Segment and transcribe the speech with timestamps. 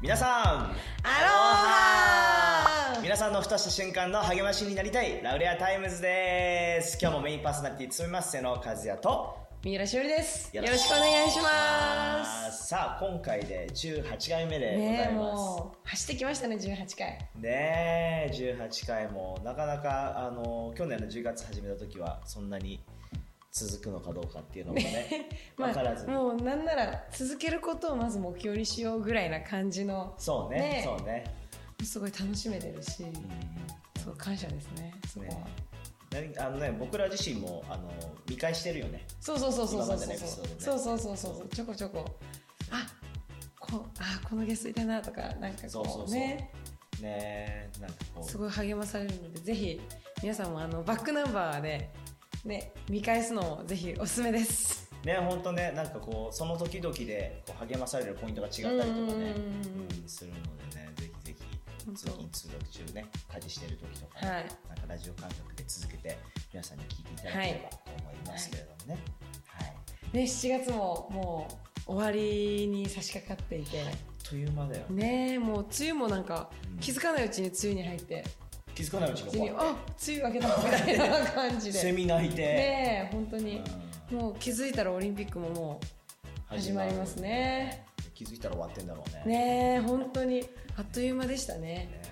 [0.00, 6.96] 皆さんアロハ皆さんのふとした瞬間の励ましになりたいラウレアタイムズです。
[7.02, 10.56] 今日もメインパーソナリティ務めます瀬野和也と三浦しおりです。
[10.56, 12.68] よろしくお願いします。
[12.68, 15.36] さあ今回で18回目でございます。
[15.36, 17.18] もう走ってきましたね18回。
[17.34, 22.84] ねえ18回もなかなかあの去年の10月始めた時はそんなに
[23.50, 26.06] 続くのかどうかっていうのもね 分からず。
[26.06, 30.78] に、もうなんなら続けることをまず目標にしようぐらいな感じのそうねね。
[30.80, 31.24] えそうね、
[31.82, 33.12] すごい楽しめてるし、うん
[34.02, 35.46] そう感謝ですねそこは、ね。
[36.10, 37.90] 何あのね僕ら自身もあの
[38.28, 39.06] 見返してるよね。
[39.20, 40.08] そうそうそうそうそうそう。
[40.58, 41.48] そうそうそうそう。
[41.48, 42.04] ちょこちょこ。
[42.70, 42.86] あ
[43.58, 46.06] こあこのゲストいたなとかなんかこそうそうそう。
[46.08, 46.50] うね
[47.02, 48.24] ねなんかこう。
[48.24, 49.80] すごい励まされるのでぜひ
[50.22, 51.90] 皆さんもあのバックナンバーでね
[52.88, 54.88] 見返すのもぜひおすすめです。
[55.04, 59.00] ね本当ねなんかこうその時々でこう励まされるポイントが違ったりとかねうん。
[59.02, 60.36] うんうんうんうんするの
[60.70, 64.46] でねぜひぜひ通勤通学中ね家事してる時とかね、はい。
[64.68, 66.18] なんかラジオ感覚で続けて
[66.52, 68.98] 皆さんに聞いていただければと思いますけれどもね。
[69.46, 71.48] はい、ね7月もも
[71.86, 73.82] う終わりに差し掛かっていて。
[73.82, 73.88] あっ
[74.28, 76.78] という間だよ、ねもう梅雨もなんかうん。
[76.78, 78.24] 気づかないうちに梅雨に入って
[78.78, 79.76] 気づかないうちが梅雨終わっあ
[80.06, 81.78] 梅雨明けたみたいな感じてで。
[81.80, 83.60] セミ鳴いて、ね本当に。
[84.12, 84.18] うん。
[84.18, 87.84] もう気づいたらオリンピックももう始まりますね。
[88.14, 89.34] 気づいたら終わってんだろうね。
[89.34, 91.60] ねえ本当にあっという間でしたね。
[91.60, 92.02] ね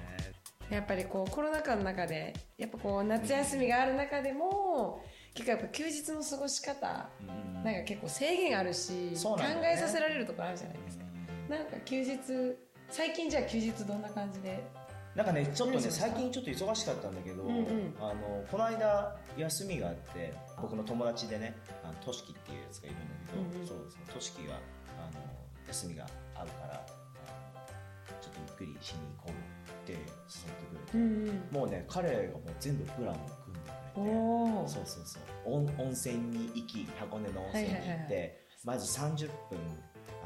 [0.68, 7.62] やっぱりこうコロナ禍の中でやっぱこう夏休みがある中でも結構やっぱ休日の過ごし方うん。
[7.62, 9.12] なんか結構制限あるし、ね。
[9.12, 11.04] えさせられるところあるじゃないですか、
[11.48, 12.18] なんか休日
[12.90, 14.64] 最近じゃあ休日どんな感じで
[15.16, 17.94] なんかねちょっとね最近ちょっと忙しかったんだけど、うんうん。
[17.98, 23.66] あのこの間休みがあって僕の友達でねあのとしきっていうやつがいるんだけど、うんうん。
[23.66, 25.20] そうですねとしきがあの
[25.68, 26.86] 休みがあるから
[28.20, 30.12] ちょっとゆっくりしに行こうって誘って
[30.68, 35.22] くれて、んもうね彼がもう全部プランを組んでくれてそうそうそう。
[35.46, 38.32] 温温泉に行き箱根の温泉に行って、はいはいはい。
[38.64, 39.58] まず30分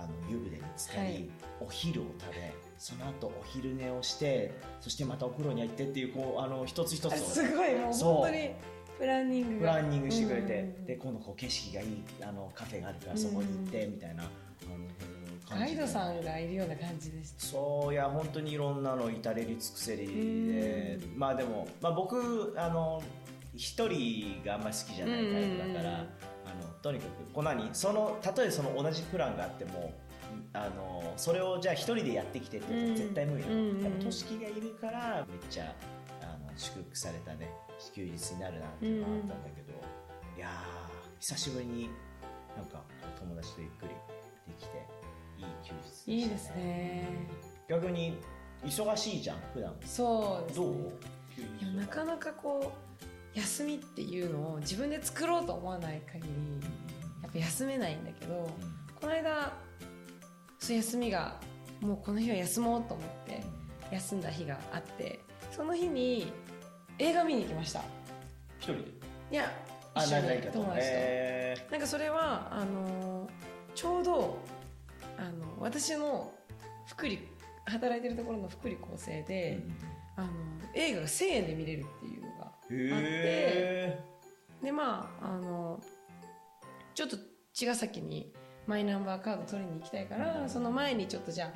[0.03, 1.31] あの湯船に浸かり、はい。
[1.61, 8.51] お昼を食べその後お昼寝をしてそしてまたお風呂に入ってっていうこうあの一つ一つをすごいもう本当に
[8.99, 9.73] プランニングが。
[9.73, 10.59] プランニングしてくれて、うん。
[10.61, 14.27] うんうんで今度こう景色がいいあのカフェがあるからそこに行ってみたいな、あ
[15.55, 23.03] のガイドさんがいるような感じでしたそういや本当にいろんなの至れり尽くせりでうまあでも、まあ、僕あの
[23.55, 25.97] 一人があんまり好きじゃないタイプだから、うん。
[25.97, 26.07] あの
[26.83, 27.69] とにかくこう何？
[27.75, 29.93] そのたとえその同じプランがあっても
[30.53, 33.83] あのそれをじゃあ一人でやってきてって絶対無理なの、うんうん。
[33.83, 35.75] やっぱとしきがいるからめっちゃ
[36.23, 37.51] あの祝福されたね
[37.95, 39.73] 休日になるなっていうのがあったんだけど、
[40.37, 41.91] いやー久しぶりに
[42.57, 42.83] なんか
[43.19, 44.87] 友達とゆっくりできて
[45.39, 47.09] いい休日でした、いいですね。
[47.69, 48.19] 逆に
[48.65, 49.75] 忙しいじゃん普段。
[49.87, 50.67] そうですね。
[50.67, 50.75] どう？
[51.63, 52.73] いやなかなかこ
[53.35, 56.29] う休みっていうのを自分で作ろうと思わない限り
[57.23, 58.51] やっぱ休めないんだけど
[59.01, 59.53] この間
[60.61, 61.41] そう休みが
[61.81, 63.43] もうこの日は休もうと思って
[63.91, 65.19] 休んだ日があって
[65.51, 66.33] その日に
[66.99, 67.81] 映画見に行きました。
[68.61, 68.83] 一人で？
[69.33, 69.51] いや
[69.95, 73.29] あ一緒に友達と、へなんかそれはあの
[73.75, 74.39] ちょうど
[75.19, 76.33] あの私の
[76.87, 77.27] 福利
[77.65, 79.61] 働いてるところの福利厚生ーで、
[80.17, 80.29] あの
[80.75, 83.99] 映画が1000円で見れるっていうのがへ
[84.63, 85.81] でまああの
[86.95, 87.17] ちょっと
[87.55, 88.33] 茅ヶ崎に
[88.67, 91.51] マイナンバーカード取りに行きたいから、その前にちょっとじゃあ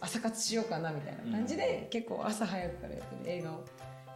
[0.00, 3.64] 朝活しようかなみたいな感じで、結構朝早くからやってる映画を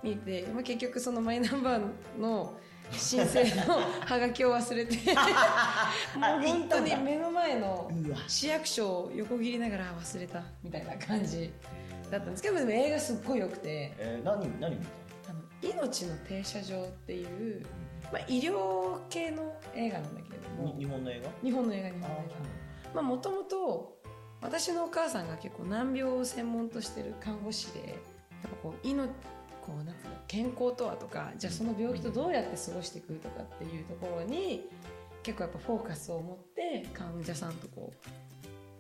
[0.02, 2.56] 見て、まあ、結局そのマイナンバーの
[2.90, 4.96] 申請のハガキを忘れて
[6.16, 7.90] もう本当に目の前の
[8.26, 11.52] 市役所を横切りながら忘れたみたいな感じ
[12.10, 13.94] だったんですけどでも映画すっごい良くて。
[13.98, 14.84] えー、何何見
[15.24, 17.64] たあの命の停車場っていう、
[18.12, 20.74] まあ、医療系の映画なんだけれども。
[20.74, 21.30] に日本の映画？
[21.42, 22.94] 日本の映画日本の映画。
[22.94, 23.96] まあもともと
[24.42, 27.94] 私のお母さんが結構難病を専門としてる看護師でや
[28.48, 29.08] っぱこう命
[29.62, 34.66] こうなんていうの健康とはとかじゃあその病気とどうやって過ごしていくとかっていうところに
[35.22, 37.92] 結構やっぱフォーカスを持って患者さんとこ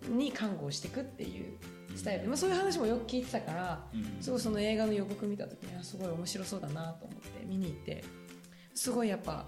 [0.08, 1.58] うに看護をしていくっていう
[1.94, 2.22] スタイル。
[2.22, 4.22] で、まあ、そういう話もよく聞いてたからうん。
[4.22, 8.02] すごいその映画の予告見た時にあすごい面白そうだなと思って見に行って
[8.74, 9.44] すごいやっぱ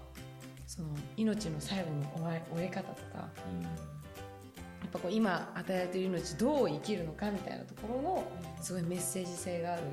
[0.67, 3.29] その命の最後の終え方とかや
[4.87, 8.23] っぱこう今与えられている命どう生きるのかみたいなところの
[8.61, 9.83] すごいメッセージ性がある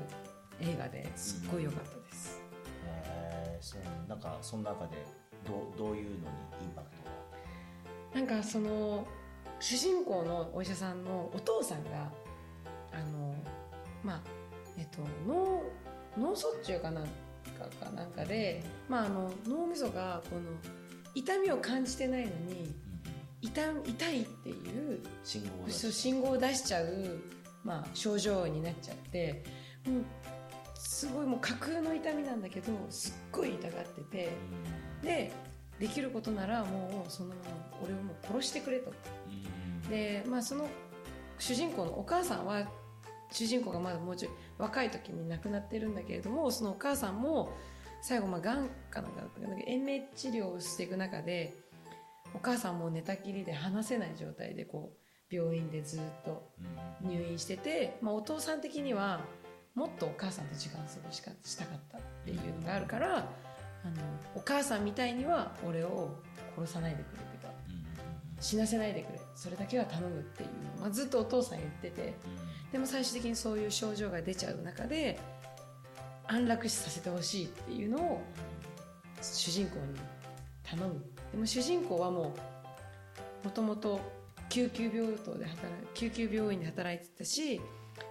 [0.59, 2.41] 映画ですっごい良かったです。
[2.85, 3.81] えー、そう。
[4.07, 4.97] なんかその中で
[5.47, 6.15] どうどういうのに
[6.61, 7.03] インパクト
[8.13, 8.19] が？
[8.19, 9.07] なんかその
[9.59, 12.11] 主人公のお医者さんのお父さんが
[12.93, 13.33] あの
[14.03, 14.21] まあ
[14.77, 15.63] えっと脳
[16.17, 17.07] 脳卒中かなん
[17.69, 20.41] かかなんかで、まあ、あの脳みそがこの
[21.13, 22.73] 痛みを感じてないのに
[23.41, 27.19] 痛痛いっていう信号を出そうし信号を出しちゃう、
[27.63, 29.43] まあ、症状になっちゃって
[29.85, 30.03] もう
[30.75, 34.29] すごいもう架空の痛みなんだけどすっごい痛がってて
[35.01, 35.31] で
[35.79, 38.91] できることならもうそのまま俺をもう殺してくれと。
[39.27, 39.89] うん。
[39.89, 40.67] でまあその
[41.39, 42.67] 主人公のお母さんは
[43.31, 47.51] 主人公がまだもうちょい若い時に亡くなってるんだけれどもそのお母さんも
[48.01, 49.21] 最後まあがんかなんか
[49.65, 51.53] 延命治療をしていく中で
[52.33, 54.93] お母さんも寝たきりで話せない状態でこ
[55.31, 57.09] う病院でずっとうん。
[57.09, 59.21] 入院してて、まあ、お父さん的には
[59.75, 63.25] もっとお母さんと時間過ごしかしたかったっていうのがあるからあの
[64.35, 66.09] お母さんみたいには俺を
[66.57, 67.49] 殺さないでくれっていうか
[68.39, 72.13] 死なせないでくれそれだけは頼むっていうのを、まあ、ずっとお父さん言ってて
[72.71, 75.19] でも最終的にそういう症状が出ちゃう中で
[76.27, 78.21] 安楽死させてほしいっていうのを
[79.21, 79.99] 主人公に
[80.63, 81.05] 頼む。
[81.31, 82.33] でも主人公はも
[83.43, 83.99] うもともと
[84.49, 87.61] 救急病棟で働い救急病院で働いてたし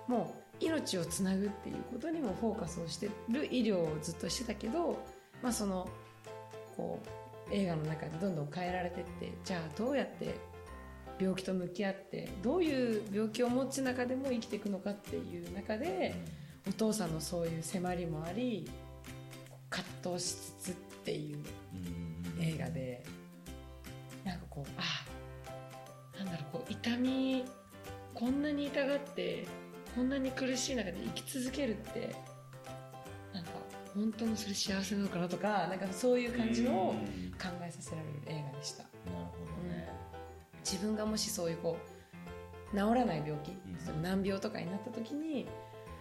[0.09, 4.99] もう命をつなぐっていうことにもフォーカスをしてる医療をずっとしてたけど、
[5.43, 5.89] まあ、その
[6.77, 6.99] こ
[7.51, 10.35] う映画の中でどんどん変えられてってじゃあどうやって
[11.21, 16.15] 病気と向き合ってどういう病気を持つ中でも生きていくのかっていう中で
[16.69, 18.71] お父さんのそういう迫りもあり
[19.69, 20.75] 葛藤しつつっ
[21.05, 21.39] ていう
[22.41, 23.05] 映画で
[24.25, 27.45] なんかこうあなんだろうこう痛み
[28.15, 29.47] こんなに痛がって
[29.95, 32.15] こんなに苦しい中で生き続けるって
[33.33, 33.51] なんか
[33.95, 37.31] 本当のそれ幸せなのかなとかなんかそういう感じのをうん。
[37.41, 38.85] 考えさせられる映画でした
[40.65, 41.77] 自分がもしそういうこ
[42.73, 43.79] う治らない病気、ん。
[43.85, 45.47] その難病とかになった時に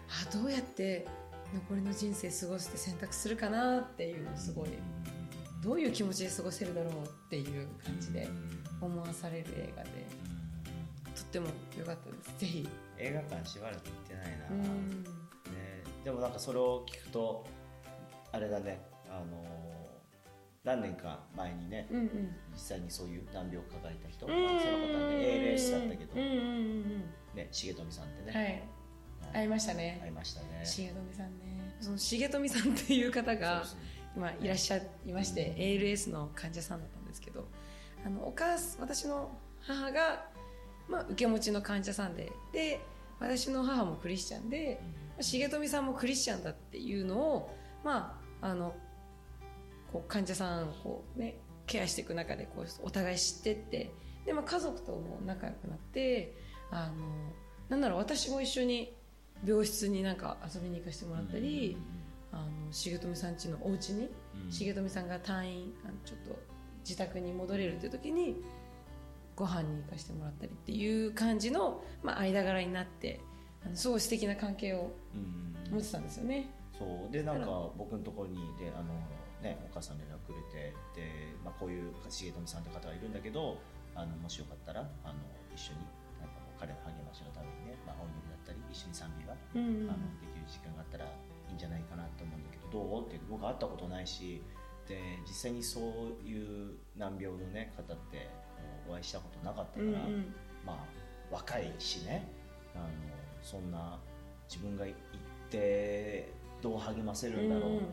[0.07, 1.07] あどうやって
[1.53, 4.69] 残りの人生過ごして選択するかなっていうのをすごい
[5.63, 8.27] どういう気持ちで過ごせるだろうっていう感じで
[8.81, 9.89] 思わされる映画で
[11.15, 11.47] とっても
[11.77, 12.39] 良かったです。
[12.39, 12.69] ぜひ。
[12.97, 15.03] 映画館しばらく行ってないな、うん。
[15.03, 15.09] ね、
[16.03, 17.45] でもなんかそれを聞くと
[18.31, 18.81] あれだね。
[19.09, 19.78] あのー
[20.69, 22.35] 何年か前にね、うんうん。
[22.53, 27.03] 実際にそういう難病を抱えた人、うんまあその方はね ALS だったけど、うんうんうん
[27.35, 28.63] ね、重富さんってうんね、
[29.23, 29.33] はい。
[29.33, 29.99] 会いましたね。
[30.01, 30.47] 会いましたね。
[30.63, 31.75] 重富さんね。
[31.81, 33.63] その重富さんっていう方が
[34.15, 37.47] 今いらっしゃいまして ALS の患者さんだったんですけど
[38.05, 39.31] あのお母私の
[39.61, 40.25] 母が、
[40.87, 42.81] まあ、受け持ちの患者さんでで
[43.19, 44.81] 私の母もクリスチャンで
[45.19, 48.73] 重富さんもクリスチャンだっていうのをまああの
[49.91, 51.37] こう患者さんをこう、ね、
[51.67, 53.91] ケアしていく中でこうお互い知ってって
[54.25, 56.35] で、まあ、家族とも仲良くなって
[56.71, 56.93] あの
[57.69, 58.93] なんだろう私も一緒に
[59.45, 61.77] 病室になんか遊びに行かせてもらったり、
[62.31, 64.09] あの重富さん家のお家に
[64.45, 64.51] うん。
[64.51, 66.39] 重富さんが退院あのちょっと
[66.83, 68.41] 自宅に戻れるっていう時に
[69.35, 73.21] ご飯に行かせてもらったりっていう感じの、まあ、間柄になって
[73.65, 76.49] あのすごい素敵な関係をうん持ってたんですよね。
[76.77, 77.11] そう。
[77.11, 78.93] でなんか僕のところにであの、
[79.41, 83.57] ね、お母さん連絡くれてで、まあ、こういう重富さんって方がいるんだけど
[83.95, 85.15] あのもしよかったらあの
[85.55, 85.79] 一緒に
[86.19, 89.89] なんかもう彼の励ましのためにね、まあ、お祈りだったり一緒に賛美が、うんうん。
[89.89, 94.43] あのできる時間があったらいいんじゃないかなと思うんだけどどうって僕会ったことないし
[94.87, 95.83] で実際にそう
[96.27, 98.29] いう難病の、ね、方って
[98.87, 100.35] お会いしたことなかったから、うんうん。
[100.65, 100.85] まあ
[101.31, 102.27] 若いしね
[102.75, 102.87] あの
[103.41, 103.99] そんな
[104.49, 104.95] 自分が行っ
[105.49, 107.85] てどう励ませるんだろうって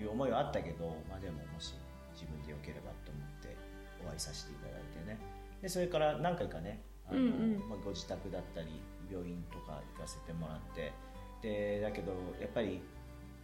[0.00, 1.74] いう思いはあったけど、まあ、でももし
[2.14, 3.56] 自分でよければと思って
[4.04, 5.18] お会いさせていただいてね。
[5.62, 7.68] でそれから何回かねあの、うんうん。
[7.68, 10.92] まあ、ご自宅だったり病院とか行かせてもらって。
[11.42, 12.80] でだけどやっぱり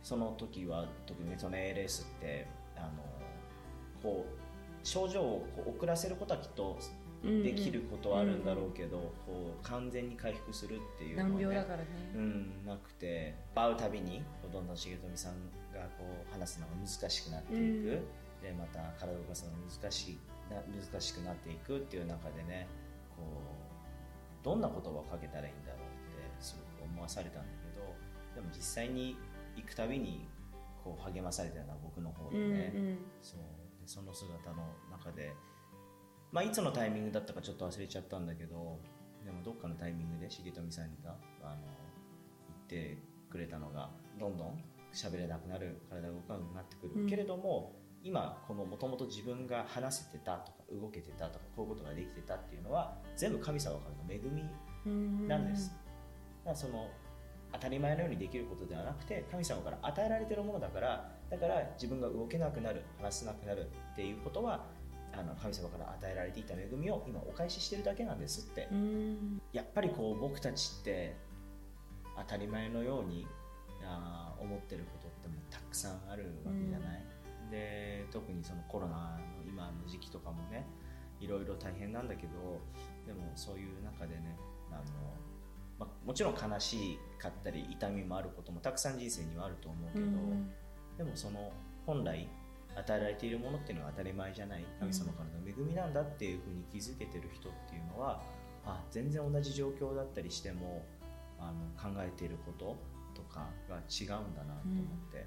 [0.03, 2.47] その時は特にねその ALS って
[2.77, 2.89] あの
[4.03, 6.79] こう症状をこう遅らせることはきっと
[7.25, 11.87] できることはあるんだろうけど、こう完全に回復するっていうのは、ね、難病だからね。
[12.15, 13.35] うん、なくて。
[13.55, 15.33] 会うたびにどんどん重富さん
[15.75, 18.25] がこう話すのが難しくなっていく、うん。
[18.43, 20.19] でまた体を動かすのが難しい
[20.51, 22.69] な難しくなっていくっていう中でね
[23.17, 27.95] こうどんな言葉をかけたらいいんだろうってすごく思わされたんだけど
[28.35, 29.17] でも実際に
[29.57, 30.29] 行くたびに
[30.85, 32.99] こう励まされたような僕の方でうんね、うん。
[33.23, 33.41] そう
[33.81, 35.33] でその姿の中で、
[36.31, 38.79] まあ、いつのタイミングだったかちょっと忘れちゃったんだけど
[39.25, 41.57] でもどっかのタイミングで重富さんがあの
[42.69, 42.99] 言って
[43.31, 43.89] くれたのが
[44.21, 44.63] どんどん
[44.95, 47.09] 喋れなくなる体が動かなくなってくる、うん。
[47.09, 54.45] けれども今このもともと自分が話せてたとか動けてたとかこういうことができてたっていうのは全部神様からの恵み
[54.87, 55.51] うんなん。
[55.51, 55.75] です、
[56.45, 56.89] らその
[57.53, 64.65] 当たり前のようにできることではなくて神様から与えられているものだからだから自分が動けなくなる話せなくなるっていうことは
[65.17, 68.69] あの神様から与えられていた恵みを今お返ししてるだけなんですって。
[69.53, 71.17] やっぱりこう僕たちって
[72.17, 73.27] 当たり前のように
[73.85, 77.05] あ思ってることってもたくさんあるわけじゃない、
[77.45, 80.67] うん、で特にそのコロナの今の時期とかもね
[81.21, 82.61] いろいろ大変なんだけど
[83.07, 84.37] でもそういう中でね
[84.71, 84.83] あの
[85.79, 90.49] まあ、もちろん悲しかったり痛みもあることもたくさん人生にはあると思うけど、うん、
[90.97, 91.53] でもその
[91.85, 92.29] 本来
[92.77, 94.65] 与えられているものっていうのは当たり前じゃない。
[94.81, 98.23] 神様からの恵みなんだっていうふうに気づけてる人っていうのは
[98.65, 100.85] あ全然同じ状況だったりしても
[101.39, 102.77] あの考えていること
[103.15, 105.27] とかが違うんだなと思って、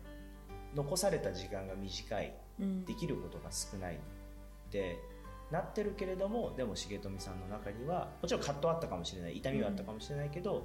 [0.71, 3.99] うん、残された時間が短い、うん、できることが少ない
[4.71, 4.97] で
[5.51, 10.61] なってるけれどもでも重富さんの中にはもちろん葛藤あったかもしれない痛みはあったかもしれないけど、うん、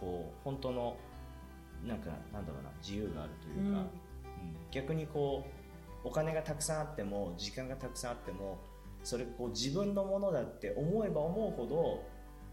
[0.00, 0.96] こう本当の
[1.84, 3.86] なんかなんだろうな自由があるというか、うん、
[4.70, 5.44] 逆にこ
[6.04, 8.58] うお金がたくさんあっても時間がたくさんあっても
[9.02, 12.04] それこう自分のものだって思えば思うほど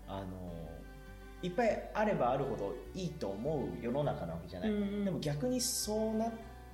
[0.08, 0.28] あの
[1.42, 6.32] いっぱいあればあるほどいいと思う世の中なわけじゃない、うんうん、でも逆にそうな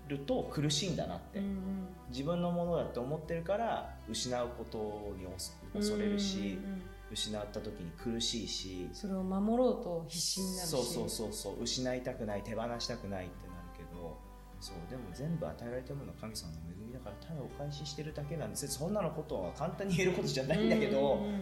[0.07, 5.25] ると苦しいんだなって、うんうん、自分のものだって思ってるから失うことに
[5.73, 6.81] 恐れるし、うんうんうん、
[7.11, 8.89] 失った時に苦しいし。
[8.93, 10.71] それを守ろうと必死になるし。
[10.71, 11.63] そうそうそうそう。
[11.63, 14.17] 失いたくない手放したくないってなるけど。
[14.59, 18.67] そうでも全部与えられたものは神様の恵みだからただお返ししてるだけなんです。
[18.67, 21.33] そんなのことは簡単に言えることじゃないんだけど、うんうん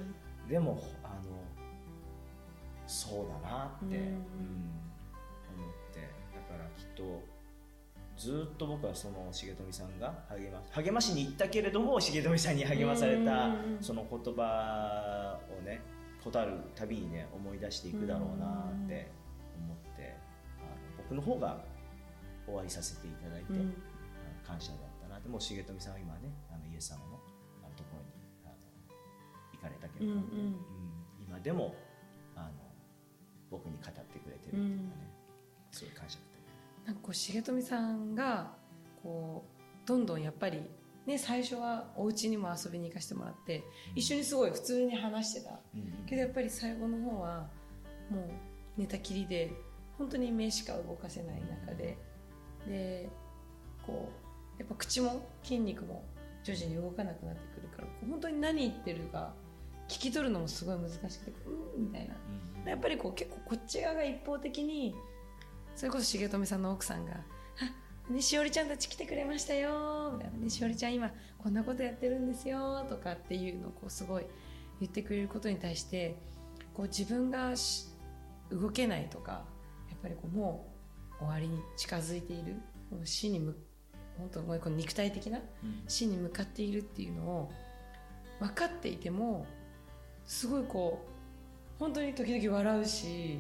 [0.44, 1.33] うん、でもあの
[2.94, 6.00] そうだなって、うん、うん、思って。
[6.34, 7.34] だからきっと
[8.18, 13.50] ずっと僕はその重富さんが励ま励ましに行ったけれども重富さんに励まされた
[13.82, 15.82] その言葉をね
[16.24, 19.10] 断るたびにね思い出していくだろうなって
[19.58, 20.16] 思って
[20.60, 21.58] あの僕の方が
[22.48, 23.54] お会いさせていただいて、
[24.46, 27.20] 感謝だったなでも重富さんは今ねあのイエス様の
[27.64, 28.12] あのところに
[28.46, 28.56] あの
[29.54, 30.38] 行かれたけれども、うん。
[30.38, 30.56] うん、
[31.28, 31.74] 今でも
[33.54, 35.08] 僕に語ってくれてるっていうかね、
[35.72, 36.24] そういう感謝だ
[36.88, 38.52] なんかこう重富さんが
[39.04, 40.64] こうどんどんやっぱり
[41.06, 45.60] ね最初はお家にも遊びに行かせてもらって一緒にすごい普通に話してた、
[46.08, 47.48] けどやっぱり最後の方は
[48.10, 48.30] もう
[48.76, 49.52] 寝たきりで
[49.98, 51.98] 本当に目しか動かせない中で
[52.68, 53.10] で
[53.86, 54.10] こ
[54.58, 56.04] うやっぱ口も筋肉も
[56.44, 59.34] 徐々に動かなくなってくるから本当に何言ってるか
[59.88, 61.34] 聞き取るのもすごい難しくて
[61.76, 62.10] うんみたい
[62.66, 64.96] な、やっぱりこう結構こっち側が一方的に
[65.76, 67.14] それこそ重富さんの奥さんが
[68.10, 74.26] 「あねしおりちゃんたち来てくれましたよ」みたいな「ねしおりちゃん今こんなことやってるんですよ」とかっていうのをこうすごい
[74.80, 76.16] 言ってくれることに対して
[76.74, 77.54] こう自分が
[78.52, 79.46] 動けないとか
[79.90, 80.74] やっぱりこうも
[81.20, 82.56] う終わりに近づいている
[83.04, 83.56] 死にむ
[84.18, 85.40] 本当この肉体的な
[85.88, 87.52] 死に向かっているっていうのを
[88.40, 89.46] 分かっていても
[90.26, 93.40] すごいこう本当に時々笑うし、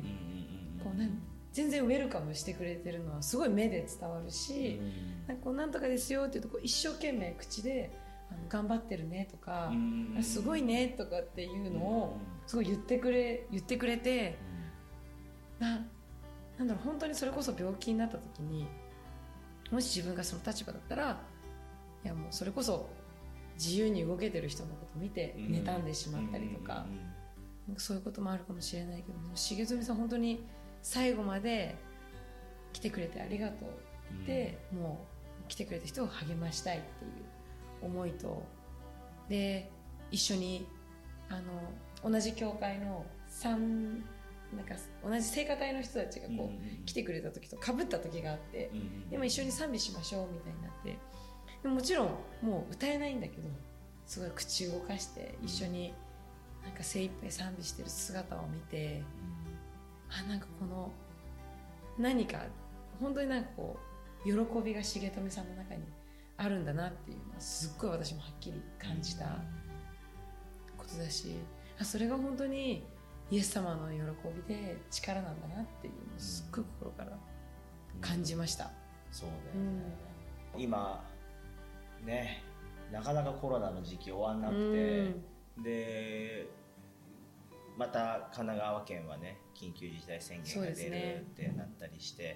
[0.83, 1.11] こう何
[1.53, 7.91] 全然ウェルカムしてくれてるのはすごい目で伝わるし、うん、なんかこうなんとかですよっていうとこ一生懸命口で
[8.31, 14.39] あの頑張ってるねとか、うん、すごいねとかっていうのをすごい言ってくれ言ってくれて、
[15.61, 15.85] うん、な
[16.57, 18.67] なんだろう本当にそれこそ病気になった時に
[19.71, 21.21] もし自分がその立場だったら
[22.03, 22.89] いやもうそれこそ
[23.55, 26.85] 自由に動けてる人のこと見て妬んでしまったりとか、
[27.77, 30.43] そういうこともあるかもしれないけど重富さん本当に
[30.81, 31.75] 最後まで
[32.73, 33.69] 来てくれてありがとう
[34.23, 35.05] ってうん、も
[35.45, 38.43] う来てくれた人を励ましたいっていう思いと
[39.27, 39.71] で
[40.11, 40.67] 一緒に
[41.29, 41.35] あ
[42.03, 44.01] の同じ教会の3
[44.55, 48.69] なんか同じ聖歌隊の人たちがこう、来てくれた時とかぶった時があって、
[49.09, 50.97] でも一緒に賛美しましょうみたいになってで
[51.67, 52.07] ももちろん
[52.41, 53.49] もう歌えないんだけど
[54.05, 55.93] すごい口動かして一緒に
[56.63, 59.03] なんか精一杯賛美してる姿を見て、
[60.09, 60.91] あなんかこの
[61.97, 62.39] 何か
[63.01, 63.77] 本当になんかこ
[64.25, 64.31] う喜
[64.63, 65.83] びが重富さんの中に
[66.37, 69.25] あるんだなっていうのはすっごい私もはっきり感じた
[70.77, 71.35] ことだし
[71.79, 72.83] あそれが本当に
[73.29, 73.97] イエス様の喜
[74.47, 77.17] びで力なんだなっていうのをすっごい心から
[78.01, 78.71] 感じました、うん、
[79.11, 79.35] そうね、
[80.55, 81.03] うん、今
[82.05, 82.43] ね
[82.91, 84.59] なかなかコロナの時期終わんなくて、
[85.57, 86.47] うん、で
[87.77, 92.33] また神奈川県はね緊急事態宣言が出るってなったりして、で、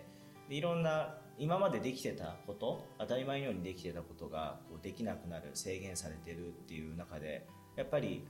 [0.50, 7.46] ね、いろんな今までできてたこと当たり前のようにできてたことがこうできなくなる制限されてるっていう中で
[7.76, 8.26] やっぱり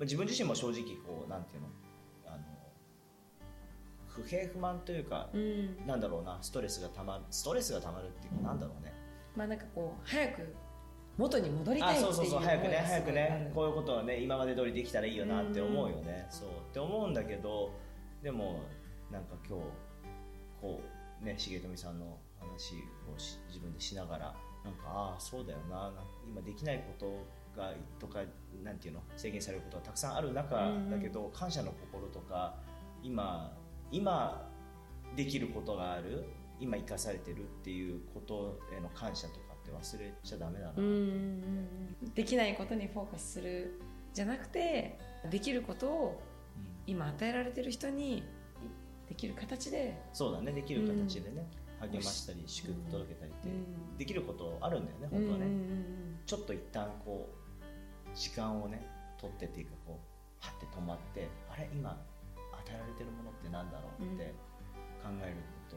[0.00, 1.68] 自分自身も正直こうなんていうの
[2.26, 2.38] あの
[4.06, 5.86] 不平不満というか、うん。
[5.86, 8.92] なんだろうなストレスがたまるストレスがたまるっていうかなんだろうね。
[9.36, 10.54] まあなんかこう早く
[11.20, 17.72] 元に戻りたいっていうあそうそうそう早くね早くねこういうことはね今まで通りできたらいいよなって思うよね、そうって思うんだけど
[18.22, 18.60] でも
[19.10, 19.64] なんか今日
[20.60, 20.80] こ
[21.22, 22.74] うね重富さんの話
[23.14, 24.34] をし自分でしながら
[24.64, 25.92] なんかああそうだよな
[26.26, 28.20] 今できないことがとか
[28.64, 32.54] なんていうの制限されることがたくさんある中だけど、感謝の心とか
[33.02, 33.52] 今
[33.90, 34.48] 今
[35.16, 36.24] できることがある
[36.60, 40.96] 今生かされてるっていうことへの感謝とかって忘れちゃダメだな、うんうんう
[42.06, 43.80] んできないことにフォーカスする
[44.12, 44.98] じゃなくて
[45.30, 46.22] できることを
[46.86, 48.24] 今与えられてる人に
[49.08, 50.52] できる形で、そうだね。
[50.52, 51.46] できる形でね、
[51.80, 53.98] 励ましたり祝福届けたりって、うん。
[53.98, 58.86] できることあるんだよね本当はね、うんうんうんちょっと一旦こう時間をね
[59.20, 61.98] 取ってっていうかこうパッて止まってあれ今与
[62.68, 64.32] えられてるものってなんだろうって
[65.02, 65.34] 考える
[65.70, 65.76] こ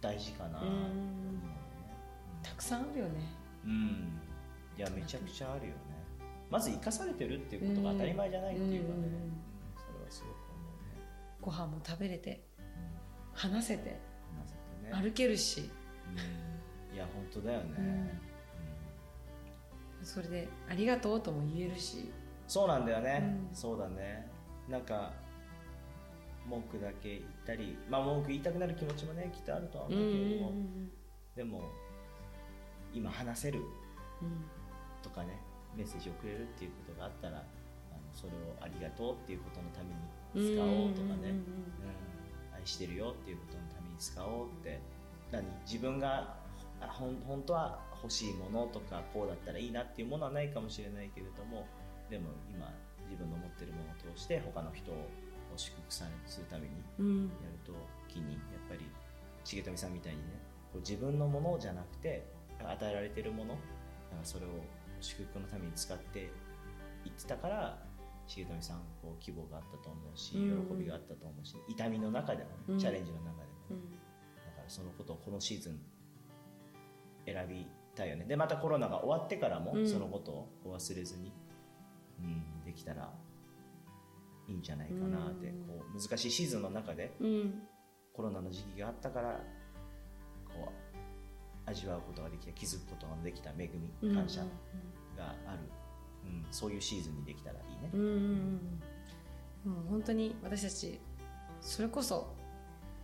[0.00, 0.60] 大事かな。
[0.60, 0.94] と思うよね
[2.44, 3.12] たくさんあるよね。
[3.64, 4.20] うん、うん
[4.76, 5.78] いやめちゃくちゃあるよね。
[6.50, 9.08] まず生かされてるっていうことが当たり前じゃないっていうかね、
[9.76, 10.38] それはすごく思
[10.70, 11.02] うね、
[11.40, 13.50] ご飯も食べれてうん。
[13.52, 13.98] 話せて
[14.36, 15.02] 話せてね。
[15.02, 15.70] 歩けるし。
[16.10, 16.96] うん。
[16.96, 18.20] いや本当だよね、
[20.02, 22.12] それでありがとうとも言えるし。
[22.46, 23.56] そうなんだよね、うん。
[23.56, 24.30] そうだね。
[24.68, 25.12] なんか
[26.46, 30.52] 文句だけ言ったりまあ文句言いたくなる気持ちもねきっとあるとは思うけれども、
[31.34, 31.62] でも
[32.94, 33.60] 今話せる
[34.22, 34.44] うん。
[35.02, 35.38] とかね
[35.76, 37.44] メッセージをくれるっていうことがあったらあの
[38.12, 41.44] それをありがとうっていうことのために使おうとかね、うん
[42.56, 44.80] 愛してるよっていうことのために使おうって。
[45.32, 45.44] 何？
[45.66, 46.36] 自分が
[46.80, 51.66] あほん本当は欲しいものとかこうだったらいいなっていうものはないかもしれないけれども
[52.08, 52.70] でも今
[53.10, 54.94] 自分の持ってるものを通して他の人を
[55.56, 57.22] 祝福さするためにうん。
[57.24, 57.72] やると
[58.08, 58.80] きにやっぱり
[59.44, 60.24] 重富さんみたいにね
[60.76, 62.24] 自分のものじゃなくて
[62.60, 63.54] 与えられてるもの。
[64.10, 64.48] なんかそれを
[65.00, 66.30] 祝福のために使って
[67.04, 67.78] いってたから
[68.26, 70.78] 重富さんこう希望があったと思うし喜うん。
[70.78, 73.90] びがあったと思うし痛みの中でもチャレンジの中でもね、うん。
[73.90, 75.80] だからそのことをこのシーズン
[77.26, 78.24] 選びたいよね。
[78.24, 79.88] でまたコロナが終わってからもうん。
[79.88, 81.32] そのことを忘れずに、
[82.20, 83.12] うん、できたら
[84.48, 85.66] いいんじゃないかなって、うん。
[85.66, 87.62] こう難しいシーズンの中でうん。
[88.12, 89.40] コロナの時期があったから
[91.66, 93.70] 味わうことができた気づくことができた恵
[94.02, 94.40] み感謝
[95.16, 97.90] がある、うんそういうシーズンにできたらいいね。
[97.92, 98.80] うんうんうん。
[99.66, 100.98] うんもう本当に私たち
[101.60, 102.34] それこそ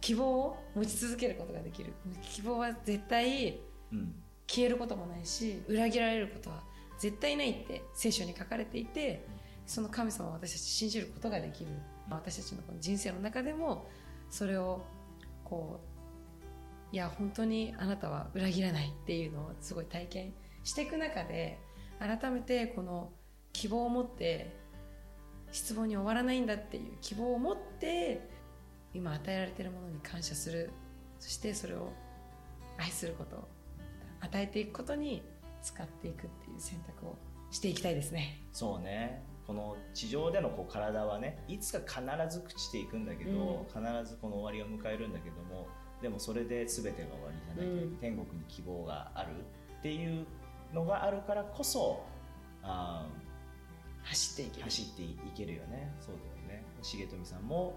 [0.01, 1.93] 希望を持ち続けることができる。
[2.23, 3.61] 希望は絶対
[3.93, 4.15] うん。
[4.47, 6.63] 消えることもないし裏切られることは
[6.99, 9.25] 絶対ないって聖書に書かれていて
[9.65, 11.71] その神様を私たち信じることができる。
[12.11, 13.89] 私たちのこの人生の中でも
[14.29, 14.83] それを
[15.45, 16.00] こう
[16.93, 21.59] いや本当にあなたは裏切らないっていうのをすごい体験していく中で
[21.99, 23.11] 改めてこの
[23.53, 24.57] 希望を持って
[25.53, 28.29] 失望に終わらないんだっていう希望を持って
[28.93, 30.71] 今与えられているものに感謝する。
[31.19, 31.93] そしてそれを
[32.79, 33.47] 愛すること
[34.21, 35.23] 与えていくことに
[35.63, 37.17] 使っていくっていう選択を
[37.51, 38.43] していきたいですね。
[38.53, 39.23] そうね。
[39.47, 42.01] この地上でのこう体はねいつか必
[42.31, 45.69] ず朽ちていくんだけど、必ずこの終わりを迎えるんだけども
[46.03, 47.97] でもそれで全てが終わりじゃないう、うん。
[47.97, 49.29] 天国に希望がある
[49.79, 50.27] っていう
[50.75, 52.05] のがあるからこそ
[52.63, 53.07] あ
[54.03, 54.63] 走っていける。
[54.63, 55.93] ー走っていけるよね。
[56.01, 56.15] そう
[56.49, 56.65] だよね。
[56.83, 57.77] 重富さんも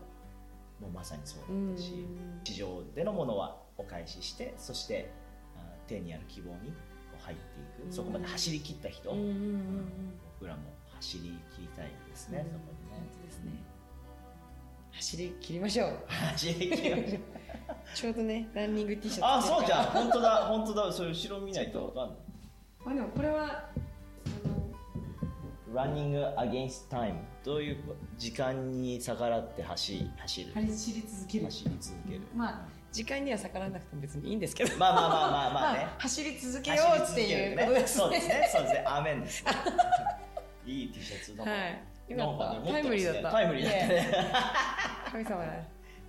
[0.80, 1.96] もうまさにそうだったし、う
[2.40, 2.44] ん。
[2.44, 5.12] 地上でのものはお返ししてそして
[5.58, 6.74] あー天にある希望に
[7.20, 7.94] 入っていく、うん。
[7.94, 9.86] そこまで走り切った人、うん
[10.40, 10.62] 僕らも
[10.96, 12.52] 走り切りたいですね、うん。
[12.54, 13.52] そこに本ね当ですね。
[14.94, 16.00] 走り切りましょう。
[16.08, 17.20] 走り切りましょう
[17.94, 19.42] ちょうどね、ランニング T シャツあ。
[19.42, 22.18] そうじゃん本当だ本当だそれ後ろ見ないと分かんない
[22.86, 23.70] あでもこれは
[25.74, 27.78] ランニングアゲンストタイムどういう
[28.18, 30.54] 時間に逆らって走走る？
[30.54, 31.46] 走り続ける。
[31.46, 32.62] 走り続けるまあ
[32.92, 34.78] 時間には逆らわなくても別にいいんですけど。
[34.78, 38.34] まあまあまあまあまあね、まあ走り続けようっていうことですそうですね。
[38.36, 39.44] ねそうですねアーメンです
[40.66, 41.82] いい T シャツだはい。
[42.12, 42.72] よかった。
[42.72, 43.32] タイムリーだった。
[43.32, 44.08] タイムリーだったね
[45.12, 45.54] 神様だ。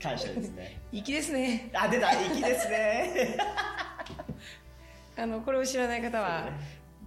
[0.05, 0.81] 感謝ですね。
[0.93, 1.71] 粋ですね。
[1.73, 2.13] あ出た。
[2.13, 3.37] 粋ですね。
[5.17, 6.51] あのこれを知らない方は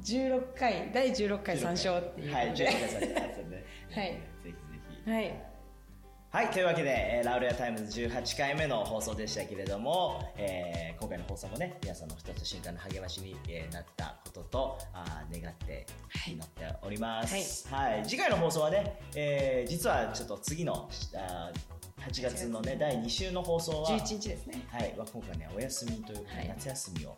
[0.02, 2.68] 16回第16回参照っていうはい16ことで。
[2.68, 3.66] 回参照ですね。
[3.94, 4.08] はい。
[4.12, 4.54] ぜひぜ
[5.06, 5.12] ひ。
[5.12, 5.48] はい。
[6.30, 17.74] はい、というわけで、えーラウレアタイムズ18回目の放送でしたけれども、えー今回の放送もね、皆さんの一つ瞬間の励ましに、えーなったことと、あー願ってはい祈っております。
[17.74, 24.66] はい、次回の放送はね、えー実はちょっと次のあー8月のね第2週の放送は11日ですね。
[24.70, 26.48] はい、は今回ねお休みというか、はい。
[26.50, 27.18] 夏休みを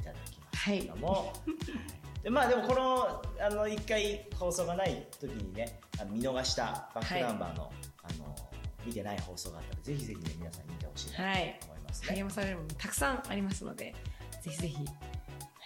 [0.00, 0.04] い。
[0.04, 1.32] ただきまはいすけども、
[2.22, 7.72] でまあでもこのあの1回放送がない時にねあの見逃したバックナンバーの,、
[8.02, 8.36] あの
[8.84, 11.58] 見てない放送があったらぜひぜひね皆さん見てほしいなとはい。
[11.64, 13.94] 思いますね、励まされるものたくさんありますので
[14.42, 14.78] ぜひぜひ。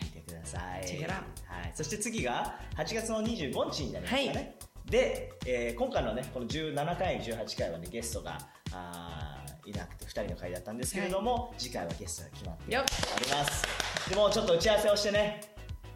[0.00, 0.62] 見てください。
[0.64, 4.56] はい、そして次が8月の25日になりますかね。
[4.92, 8.38] で、えー今回のね、この17回、18回はね、ゲストが
[8.74, 14.10] あーいなくて2人の回だったんですけれども、次回はゲストが決まっております。
[14.10, 15.40] でもちょっと打ち合わせをしてね、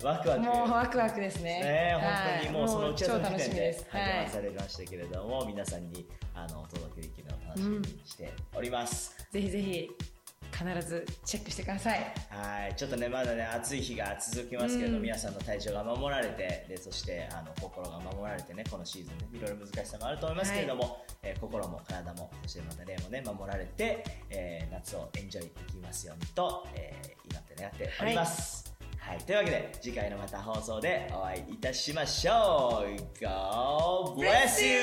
[0.03, 0.41] ワクワク。
[0.41, 1.61] もうワクワクですね。
[1.61, 9.15] ね、本当にもうその打ち合わせの時点ではい、励まされましたけれども、皆さんにあのお届けできるのを楽しみにしております。
[9.31, 9.91] ぜひぜひ
[10.57, 11.99] 必ずチェックしてください。
[12.31, 15.03] はい、ちょっとね、まだね、暑い日が続きますけど、うん。
[15.03, 28.75] 皆さんの体調が守られて、で、そして、あの、心が守られてね、このシーズンね、いろいろ難しさもあると思いますけれども、えー心も体も、そしてまた霊もね、守られて、えー夏をエンジョイできますようにと、えー祈って願っております。
[28.99, 32.91] はい、というわけで、次回のまた放送でお会いいたしましょう。
[33.23, 34.81] God bless you!